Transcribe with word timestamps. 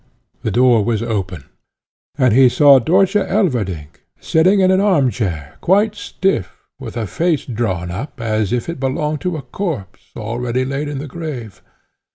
The 0.41 0.49
door 0.49 0.83
was 0.83 1.03
open, 1.03 1.43
and 2.17 2.33
he 2.33 2.49
saw 2.49 2.79
Dörtje 2.79 3.29
Elverdink, 3.29 4.01
sitting 4.19 4.59
in 4.59 4.71
an 4.71 4.81
arm 4.81 5.11
chair, 5.11 5.59
quite 5.61 5.93
stiff, 5.93 6.53
with 6.79 6.97
a 6.97 7.05
face 7.05 7.45
drawn 7.45 7.91
up, 7.91 8.19
as 8.19 8.51
if 8.51 8.67
it 8.67 8.79
belonged 8.79 9.21
to 9.21 9.37
a 9.37 9.43
corpse, 9.43 10.09
already 10.15 10.65
laid 10.65 10.87
in 10.87 10.97
the 10.97 11.05
grave. 11.07 11.61